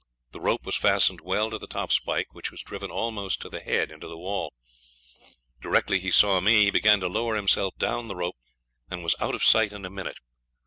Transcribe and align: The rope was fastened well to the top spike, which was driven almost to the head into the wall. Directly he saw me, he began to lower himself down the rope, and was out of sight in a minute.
The 0.31 0.41
rope 0.41 0.65
was 0.65 0.75
fastened 0.75 1.21
well 1.21 1.51
to 1.51 1.59
the 1.59 1.67
top 1.67 1.91
spike, 1.91 2.33
which 2.33 2.49
was 2.49 2.63
driven 2.63 2.89
almost 2.89 3.39
to 3.41 3.49
the 3.49 3.59
head 3.59 3.91
into 3.91 4.07
the 4.07 4.17
wall. 4.17 4.51
Directly 5.61 5.99
he 5.99 6.09
saw 6.09 6.41
me, 6.41 6.63
he 6.63 6.71
began 6.71 6.99
to 7.01 7.07
lower 7.07 7.35
himself 7.35 7.75
down 7.77 8.07
the 8.07 8.15
rope, 8.15 8.37
and 8.89 9.03
was 9.03 9.13
out 9.19 9.35
of 9.35 9.43
sight 9.43 9.71
in 9.73 9.85
a 9.85 9.91
minute. 9.91 10.17